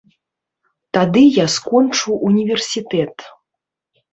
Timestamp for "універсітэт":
2.31-3.15